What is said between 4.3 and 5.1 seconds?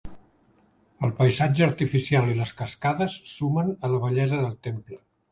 del temple.